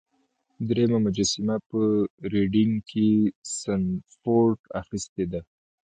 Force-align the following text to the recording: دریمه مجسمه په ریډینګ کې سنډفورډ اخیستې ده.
دریمه 0.67 0.97
مجسمه 1.05 1.55
په 1.69 1.79
ریډینګ 2.33 2.75
کې 2.89 3.07
سنډفورډ 3.59 4.59
اخیستې 4.81 5.23
ده. 5.31 5.41